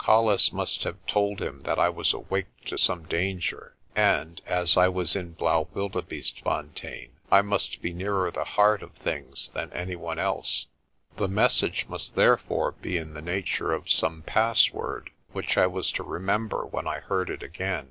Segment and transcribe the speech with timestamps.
[0.00, 4.86] Colles must have told him that I was awake to some danger, and as I
[4.86, 10.66] was in Blaauwildebeestefontein, I must be nearer the heart of things than any one else.
[11.16, 11.42] The' A species of buck.
[11.42, 15.66] 86 PRESTER JOHN message must therefore be in the nature of some password, which I
[15.66, 17.90] was to remember when I heard it again.